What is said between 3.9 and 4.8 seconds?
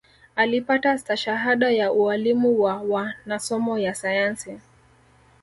sayansi